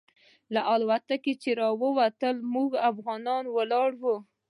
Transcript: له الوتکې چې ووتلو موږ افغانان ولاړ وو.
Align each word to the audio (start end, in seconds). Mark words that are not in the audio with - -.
له 0.53 0.61
الوتکې 0.75 1.33
چې 1.41 1.51
ووتلو 1.81 2.47
موږ 2.55 2.71
افغانان 2.89 3.43
ولاړ 3.55 3.89
وو. 4.03 4.15